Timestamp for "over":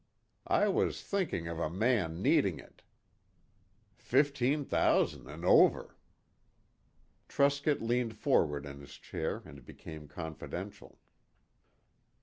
5.45-5.95